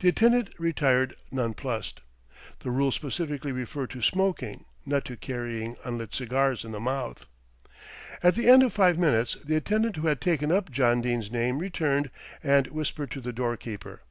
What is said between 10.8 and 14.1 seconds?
Dene's name returned, and whispered to the doorkeeper.